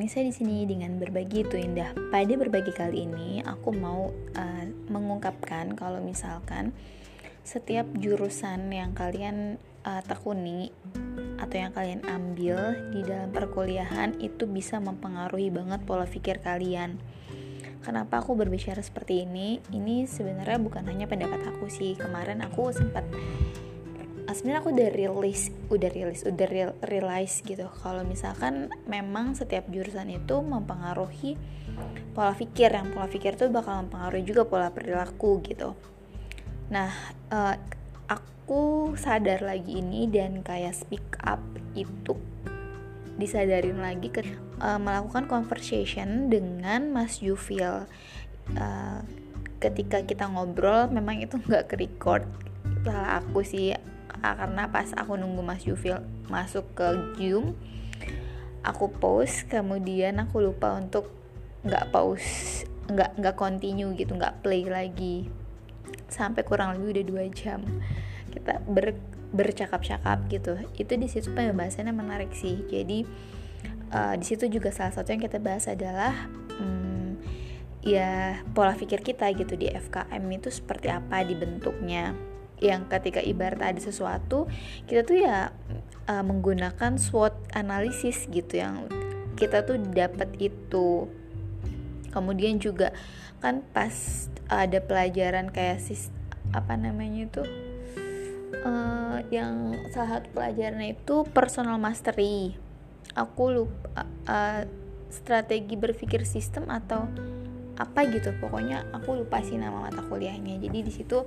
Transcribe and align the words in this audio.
Nisa 0.00 0.24
di 0.24 0.32
sini 0.32 0.64
dengan 0.64 0.96
berbagi 0.96 1.44
itu 1.44 1.60
indah. 1.60 1.92
Pada 2.08 2.32
berbagi 2.32 2.72
kali 2.72 3.04
ini, 3.04 3.44
aku 3.44 3.68
mau 3.76 4.08
uh, 4.32 4.64
mengungkapkan 4.88 5.76
kalau 5.76 6.00
misalkan 6.00 6.72
setiap 7.44 7.84
jurusan 8.00 8.72
yang 8.72 8.96
kalian 8.96 9.60
uh, 9.84 10.00
tekuni 10.00 10.72
atau 11.36 11.56
yang 11.60 11.76
kalian 11.76 12.00
ambil 12.08 12.80
di 12.96 13.04
dalam 13.04 13.28
perkuliahan 13.28 14.16
itu 14.24 14.48
bisa 14.48 14.80
mempengaruhi 14.80 15.52
banget 15.52 15.84
pola 15.84 16.08
pikir 16.08 16.40
kalian. 16.40 16.96
Kenapa 17.84 18.24
aku 18.24 18.32
berbicara 18.32 18.80
seperti 18.80 19.28
ini? 19.28 19.60
Ini 19.68 20.08
sebenarnya 20.08 20.64
bukan 20.64 20.84
hanya 20.88 21.12
pendapat 21.12 21.44
aku 21.44 21.68
sih. 21.68 21.92
Kemarin 22.00 22.40
aku 22.40 22.72
sempat 22.72 23.04
sebenarnya 24.34 24.60
aku 24.62 24.70
udah 24.74 24.88
rilis 24.92 25.42
udah 25.70 25.90
rilis 25.90 26.20
udah 26.26 26.46
real, 26.48 26.70
realize 26.84 27.40
gitu. 27.44 27.66
Kalau 27.80 28.02
misalkan 28.04 28.70
memang 28.86 29.38
setiap 29.38 29.68
jurusan 29.70 30.10
itu 30.12 30.40
mempengaruhi 30.40 31.38
pola 32.12 32.36
pikir 32.36 32.74
yang 32.74 32.92
pola 32.92 33.08
pikir 33.08 33.38
itu 33.38 33.48
bakal 33.48 33.86
mempengaruhi 33.86 34.24
juga 34.26 34.42
pola 34.44 34.68
perilaku 34.68 35.40
gitu. 35.46 35.74
Nah 36.68 36.90
uh, 37.32 37.56
aku 38.08 38.92
sadar 38.98 39.46
lagi 39.46 39.78
ini 39.78 40.10
dan 40.10 40.42
kayak 40.42 40.74
speak 40.74 41.06
up 41.22 41.40
itu 41.78 42.18
disadarin 43.20 43.78
lagi 43.78 44.08
ke 44.08 44.24
uh, 44.58 44.80
melakukan 44.80 45.28
conversation 45.28 46.32
dengan 46.32 46.88
Mas 46.88 47.20
Jufil 47.20 47.84
uh, 48.56 49.00
ketika 49.60 50.00
kita 50.02 50.24
ngobrol 50.24 50.88
memang 50.88 51.20
itu 51.20 51.36
nggak 51.36 51.68
ke 51.68 51.74
record 51.84 52.24
salah 52.80 53.20
aku 53.20 53.44
sih 53.44 53.76
karena 54.20 54.68
pas 54.68 54.92
aku 54.92 55.16
nunggu 55.16 55.40
Mas 55.40 55.64
Yufil 55.64 55.96
masuk 56.28 56.64
ke 56.76 56.86
Zoom 57.16 57.56
aku 58.60 58.92
pause 58.92 59.48
kemudian 59.48 60.20
aku 60.20 60.44
lupa 60.44 60.76
untuk 60.76 61.08
nggak 61.64 61.92
pause 61.92 62.64
nggak 62.90 63.22
nggak 63.22 63.36
continue 63.38 63.94
gitu 63.94 64.12
nggak 64.18 64.42
play 64.42 64.66
lagi. 64.66 65.30
Sampai 66.10 66.42
kurang 66.42 66.74
lebih 66.74 66.98
udah 66.98 67.04
dua 67.06 67.24
jam 67.30 67.62
kita 68.30 68.62
ber 68.66 68.98
bercakap-cakap 69.30 70.26
gitu. 70.26 70.58
Itu 70.74 70.92
di 70.98 71.06
situ 71.06 71.30
pembahasannya 71.30 71.94
menarik 71.94 72.34
sih. 72.34 72.66
Jadi 72.66 73.06
uh, 73.94 74.14
di 74.18 74.24
situ 74.26 74.50
juga 74.50 74.74
salah 74.74 74.90
satu 74.90 75.14
yang 75.14 75.22
kita 75.22 75.38
bahas 75.38 75.70
adalah 75.70 76.26
um, 76.58 77.14
ya 77.80 78.42
pola 78.52 78.74
pikir 78.74 79.06
kita 79.06 79.30
gitu 79.38 79.54
di 79.54 79.70
FKM 79.70 80.24
itu 80.34 80.50
seperti 80.50 80.90
apa 80.90 81.22
dibentuknya 81.22 82.12
yang 82.60 82.86
ketika 82.92 83.24
ibarat 83.24 83.60
ada 83.60 83.80
sesuatu 83.80 84.44
kita 84.84 85.02
tuh 85.04 85.24
ya 85.24 85.50
uh, 86.06 86.24
menggunakan 86.24 87.00
SWOT 87.00 87.56
analisis 87.56 88.28
gitu 88.28 88.60
yang 88.60 88.86
kita 89.40 89.64
tuh 89.64 89.80
dapat 89.80 90.28
itu. 90.36 91.08
Kemudian 92.12 92.60
juga 92.60 92.92
kan 93.40 93.64
pas 93.72 94.28
ada 94.52 94.82
pelajaran 94.82 95.48
kayak 95.48 95.80
sis 95.80 96.12
apa 96.50 96.74
namanya 96.74 97.30
itu 97.30 97.42
uh, 98.66 99.22
yang 99.30 99.78
salah 99.94 100.20
satu 100.20 100.28
pelajarannya 100.34 100.98
itu 100.98 101.24
personal 101.30 101.78
mastery. 101.78 102.58
Aku 103.14 103.50
lupa 103.50 104.06
uh, 104.26 104.62
strategi 105.10 105.74
berpikir 105.74 106.22
sistem 106.26 106.70
atau 106.70 107.10
apa 107.80 108.04
gitu. 108.12 108.36
Pokoknya 108.36 108.84
aku 108.92 109.24
lupa 109.24 109.40
sih 109.40 109.56
nama 109.56 109.88
mata 109.88 110.04
kuliahnya. 110.04 110.60
Jadi 110.60 110.78
di 110.84 110.92
situ 110.92 111.24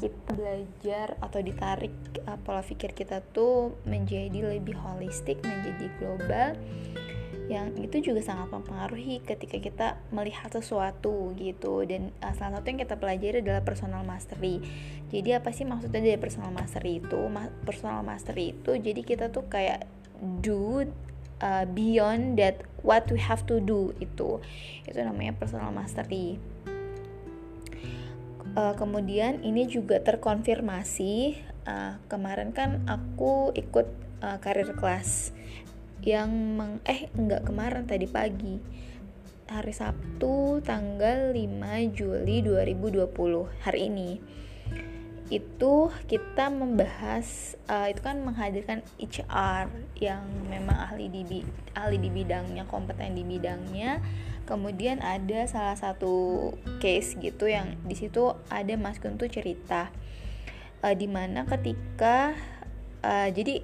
kita 0.00 0.32
belajar 0.32 1.20
atau 1.20 1.40
ditarik 1.44 1.92
uh, 2.24 2.40
pola 2.40 2.64
pikir 2.64 2.96
kita 2.96 3.20
tuh 3.36 3.76
menjadi 3.84 4.56
lebih 4.56 4.74
holistik 4.80 5.44
menjadi 5.44 5.86
global 6.00 6.56
yang 7.50 7.74
itu 7.82 7.98
juga 7.98 8.22
sangat 8.22 8.46
mempengaruhi 8.54 9.26
ketika 9.26 9.58
kita 9.58 9.88
melihat 10.14 10.54
sesuatu 10.54 11.34
gitu. 11.34 11.82
Dan 11.82 12.14
uh, 12.22 12.32
salah 12.38 12.62
satu 12.62 12.66
yang 12.70 12.80
kita 12.80 12.96
pelajari 12.96 13.42
adalah 13.42 13.66
personal 13.66 14.06
mastery. 14.06 14.62
Jadi 15.10 15.34
apa 15.34 15.50
sih 15.50 15.66
maksudnya 15.66 16.00
dari 16.00 16.16
personal 16.22 16.54
mastery 16.54 17.02
itu? 17.02 17.18
Ma 17.26 17.50
personal 17.66 18.06
mastery 18.06 18.54
itu 18.54 18.78
jadi 18.78 19.02
kita 19.02 19.34
tuh 19.34 19.50
kayak 19.50 19.84
do 20.20 20.86
uh, 21.40 21.64
beyond 21.68 22.38
that 22.38 22.62
what 22.84 23.08
we 23.10 23.18
have 23.20 23.44
to 23.48 23.58
do 23.60 23.92
itu. 23.98 24.40
Itu 24.86 24.98
namanya 25.00 25.36
personal 25.36 25.72
mastery. 25.74 26.40
Uh, 28.50 28.74
kemudian 28.74 29.46
ini 29.46 29.66
juga 29.70 30.02
terkonfirmasi 30.02 31.38
uh, 31.70 32.02
kemarin 32.10 32.50
kan 32.50 32.82
aku 32.90 33.54
ikut 33.54 33.86
uh, 34.26 34.38
karir 34.42 34.74
kelas 34.74 35.30
yang 36.00 36.58
meng 36.58 36.80
eh 36.88 37.12
enggak 37.12 37.44
kemarin 37.46 37.84
tadi 37.84 38.06
pagi. 38.08 38.56
Hari 39.50 39.74
Sabtu 39.74 40.62
tanggal 40.62 41.34
5 41.34 41.42
Juli 41.90 42.38
2020 42.38 43.66
hari 43.66 43.90
ini 43.90 44.10
itu 45.30 45.94
kita 46.10 46.50
membahas 46.50 47.54
uh, 47.70 47.86
itu 47.86 48.02
kan 48.02 48.18
menghadirkan 48.26 48.82
HR 48.98 49.70
yang 49.94 50.26
memang 50.50 50.74
ahli 50.74 51.06
di 51.06 51.46
ahli 51.78 52.02
di 52.02 52.10
bidangnya 52.10 52.66
kompeten 52.66 53.14
di 53.14 53.22
bidangnya. 53.22 54.02
Kemudian 54.50 54.98
ada 54.98 55.46
salah 55.46 55.78
satu 55.78 56.50
case 56.82 57.14
gitu 57.22 57.46
yang 57.46 57.78
di 57.86 57.94
situ 57.94 58.34
ada 58.50 58.74
Mas 58.74 58.98
Gun 58.98 59.14
tuh 59.14 59.30
cerita 59.30 59.94
uh, 60.82 60.94
di 60.98 61.06
mana 61.06 61.46
ketika 61.46 62.34
uh, 63.06 63.30
jadi 63.30 63.62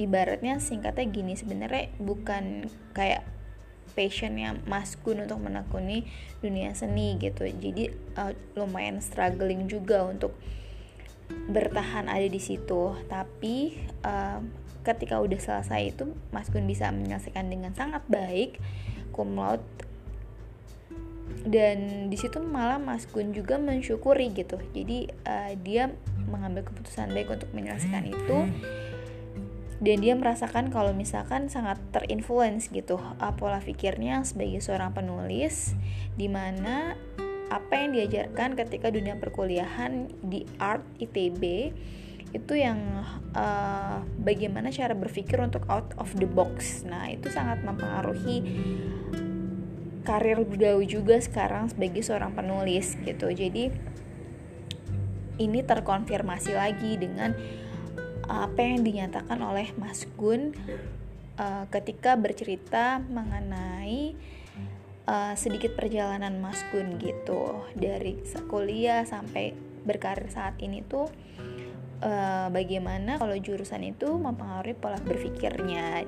ibaratnya 0.00 0.56
singkatnya 0.64 1.12
gini 1.12 1.36
sebenarnya 1.36 1.92
bukan 2.00 2.72
kayak 2.96 3.28
passionnya 3.92 4.56
Mas 4.64 4.96
Gun 4.96 5.28
untuk 5.28 5.44
menekuni 5.44 6.08
dunia 6.40 6.72
seni 6.72 7.20
gitu. 7.20 7.44
Jadi 7.44 7.92
uh, 8.16 8.32
lumayan 8.56 9.04
struggling 9.04 9.68
juga 9.68 10.08
untuk 10.08 10.32
bertahan 11.30 12.06
ada 12.08 12.26
di 12.28 12.40
situ 12.40 12.96
tapi 13.10 13.76
uh, 14.04 14.40
ketika 14.82 15.22
udah 15.22 15.38
selesai 15.38 15.94
itu 15.94 16.10
Mas 16.34 16.50
Gun 16.50 16.66
bisa 16.66 16.90
menyelesaikan 16.90 17.46
dengan 17.46 17.72
sangat 17.74 18.02
baik 18.10 18.58
cum 19.14 19.38
dan 21.42 22.06
di 22.06 22.14
situ 22.14 22.38
malah 22.38 22.78
Mas 22.78 23.08
Gun 23.10 23.34
juga 23.34 23.58
mensyukuri 23.58 24.30
gitu. 24.30 24.62
Jadi 24.74 25.10
uh, 25.26 25.52
dia 25.58 25.90
mengambil 26.30 26.62
keputusan 26.62 27.10
baik 27.10 27.34
untuk 27.34 27.50
menyelesaikan 27.50 28.06
itu. 28.06 28.38
Dan 29.82 29.98
dia 29.98 30.14
merasakan 30.14 30.70
kalau 30.70 30.94
misalkan 30.94 31.50
sangat 31.50 31.82
terinfluence 31.90 32.70
gitu 32.70 33.02
uh, 33.02 33.34
pola 33.34 33.58
pikirnya 33.58 34.22
sebagai 34.22 34.62
seorang 34.62 34.94
penulis 34.94 35.74
di 36.14 36.30
mana 36.30 36.94
apa 37.52 37.72
yang 37.76 37.92
diajarkan 37.92 38.56
ketika 38.56 38.88
dunia 38.88 39.20
perkuliahan 39.20 40.08
di 40.24 40.48
art 40.56 40.80
ITB 40.96 41.72
itu 42.32 42.56
yang 42.56 43.04
uh, 43.36 44.00
bagaimana 44.24 44.72
cara 44.72 44.96
berpikir 44.96 45.36
untuk 45.36 45.68
out 45.68 45.92
of 46.00 46.08
the 46.16 46.24
box. 46.24 46.80
Nah, 46.88 47.12
itu 47.12 47.28
sangat 47.28 47.60
mempengaruhi 47.60 48.40
karir 50.02 50.40
beliau 50.42 50.80
juga 50.80 51.20
sekarang 51.20 51.68
sebagai 51.68 52.00
seorang 52.00 52.32
penulis 52.32 52.96
gitu. 53.04 53.28
Jadi 53.28 53.68
ini 55.36 55.60
terkonfirmasi 55.60 56.56
lagi 56.56 56.96
dengan 56.96 57.36
apa 58.32 58.64
yang 58.64 58.80
dinyatakan 58.80 59.36
oleh 59.44 59.68
Mas 59.76 60.08
Gun 60.16 60.56
uh, 61.36 61.68
ketika 61.68 62.16
bercerita 62.16 62.96
mengenai 63.12 64.16
uh, 65.06 65.34
sedikit 65.34 65.74
perjalanan 65.74 66.38
Mas 66.38 66.62
Gun 66.70 66.98
gitu. 66.98 67.66
Dari 67.74 68.18
kuliah 68.46 69.02
sampai 69.06 69.54
berkarir 69.82 70.30
saat 70.30 70.58
ini 70.62 70.86
tuh 70.86 71.10
uh, 72.02 72.46
bagaimana 72.50 73.18
kalau 73.18 73.34
jurusan 73.34 73.82
itu 73.82 74.14
mempengaruhi 74.14 74.76
pola 74.78 74.98
berpikirnya. 75.02 76.06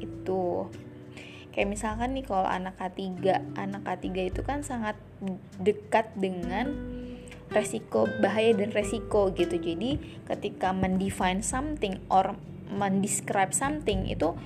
Itu. 0.00 0.68
Kayak 1.52 1.68
misalkan 1.74 2.14
nih 2.14 2.24
kalau 2.24 2.46
anak 2.46 2.78
K3 2.78 3.02
anak 3.58 3.82
K3 3.82 4.30
itu 4.30 4.40
kan 4.46 4.62
sangat 4.62 4.94
dekat 5.58 6.14
dengan 6.14 6.70
resiko 7.48 8.06
bahaya 8.20 8.54
dan 8.54 8.70
resiko 8.70 9.32
gitu. 9.34 9.56
Jadi 9.56 10.22
ketika 10.28 10.70
mendefine 10.70 11.40
something 11.40 11.98
or 12.12 12.36
mendescribe 12.68 13.56
something 13.56 14.04
itu 14.06 14.36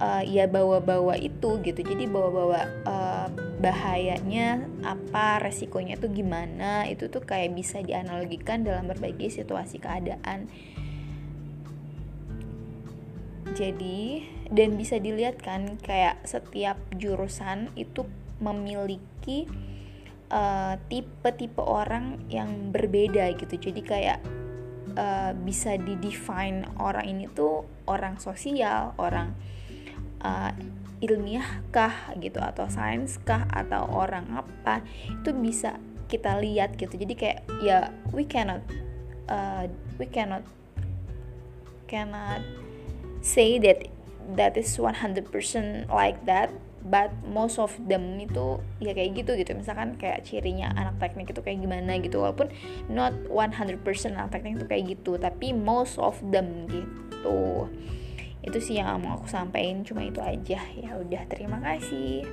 uh, 0.00 0.22
ya 0.24 0.48
bawa-bawa 0.48 1.18
itu 1.18 1.60
gitu. 1.60 1.80
Jadi 1.82 2.08
bawa-bawa 2.08 2.60
uh, 2.86 3.26
bahayanya 3.62 4.64
apa 4.82 5.42
resikonya 5.42 5.94
itu 5.98 6.08
gimana 6.10 6.90
itu 6.90 7.06
tuh 7.06 7.22
kayak 7.22 7.54
bisa 7.54 7.78
dianalogikan 7.82 8.66
dalam 8.66 8.88
berbagai 8.88 9.28
situasi 9.28 9.82
keadaan. 9.82 10.48
Jadi 13.52 14.24
dan 14.48 14.80
bisa 14.80 14.96
dilihat 14.96 15.40
kan 15.44 15.76
kayak 15.84 16.24
setiap 16.24 16.80
jurusan 16.96 17.68
itu 17.76 18.08
memiliki 18.40 19.44
uh, 20.32 20.80
tipe-tipe 20.88 21.60
orang 21.60 22.24
yang 22.32 22.72
berbeda 22.72 23.28
gitu. 23.36 23.70
Jadi 23.70 23.80
kayak 23.84 24.18
uh, 24.96 25.36
bisa 25.36 25.76
didefine 25.76 26.64
orang 26.80 27.06
ini 27.06 27.24
tuh 27.28 27.68
orang 27.84 28.16
sosial 28.18 28.96
orang 28.96 29.36
uh, 29.36 29.61
ilmiah 31.02 31.66
kah 31.74 32.14
gitu 32.22 32.38
atau 32.38 32.70
sains 32.70 33.18
kah 33.26 33.42
atau 33.50 33.90
orang 33.90 34.30
apa 34.38 34.86
itu 35.10 35.34
bisa 35.34 35.82
kita 36.06 36.38
lihat 36.38 36.78
gitu. 36.78 36.94
Jadi 36.94 37.14
kayak 37.18 37.38
ya 37.64 37.90
we 38.14 38.22
cannot 38.22 38.62
uh, 39.26 39.66
we 39.98 40.06
cannot 40.06 40.46
cannot 41.90 42.40
say 43.18 43.58
that 43.58 43.90
that 44.38 44.54
is 44.54 44.70
100% 44.78 45.26
like 45.90 46.22
that 46.24 46.54
but 46.82 47.10
most 47.26 47.58
of 47.58 47.74
them 47.86 48.18
itu 48.22 48.62
ya 48.78 48.94
kayak 48.94 49.26
gitu 49.26 49.34
gitu. 49.34 49.58
Misalkan 49.58 49.98
kayak 49.98 50.22
cirinya 50.22 50.70
anak 50.78 51.02
teknik 51.02 51.34
itu 51.34 51.42
kayak 51.42 51.58
gimana 51.58 51.98
gitu 51.98 52.22
walaupun 52.22 52.46
not 52.86 53.16
100% 53.26 53.82
anak 54.14 54.30
teknik 54.30 54.62
itu 54.62 54.66
kayak 54.70 54.84
gitu 54.94 55.18
tapi 55.18 55.50
most 55.50 55.98
of 55.98 56.14
them 56.30 56.70
gitu 56.70 57.66
itu 58.42 58.58
sih 58.58 58.82
yang 58.82 58.98
mau 58.98 59.18
aku 59.18 59.30
sampaikan 59.30 59.86
cuma 59.86 60.02
itu 60.02 60.18
aja. 60.18 60.60
Ya 60.74 60.90
udah 60.98 61.22
terima 61.30 61.62
kasih 61.62 62.26